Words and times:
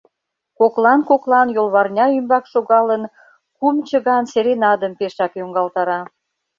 Коклан-коклан 0.57 1.47
йолварня 1.55 2.05
ӱмбак 2.17 2.45
шогалын, 2.51 3.03
кум 3.57 3.75
чыган 3.87 4.23
серенадым 4.31 4.93
пешак 4.99 5.31
йоҥгалтара. 5.39 5.99